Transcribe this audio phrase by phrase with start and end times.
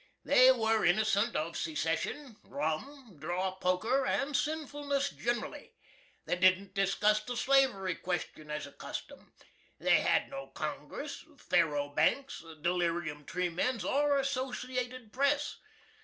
[0.25, 5.75] They were innocent of secession, rum, draw poker, and sinfulness gin'rally.
[6.25, 9.31] They didn't discuss the slavery question as a custom.
[9.77, 15.57] They had no Congress, faro banks, delirium tremens, or Associated Press.